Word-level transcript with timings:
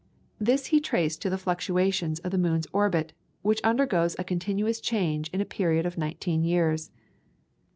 This 0.39 0.65
he 0.73 0.79
traced 0.81 1.21
to 1.21 1.29
the 1.29 1.37
fluctuations 1.37 2.17
of 2.21 2.31
the 2.31 2.39
moon's 2.39 2.65
orbit, 2.73 3.13
which 3.43 3.61
undergoes 3.63 4.15
a 4.17 4.23
continuous 4.23 4.79
change 4.81 5.29
in 5.29 5.41
a 5.41 5.45
period 5.45 5.85
of 5.85 5.95
nineteen 5.95 6.43
years. 6.43 6.89